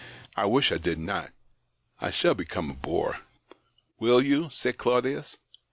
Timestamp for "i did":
0.71-0.97